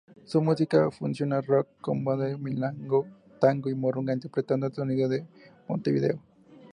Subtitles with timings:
[0.25, 3.01] Su música fusiona rock, candombe, milonga,
[3.39, 5.27] tango y murga, interpretando el sonido de
[5.67, 6.19] Montevideo.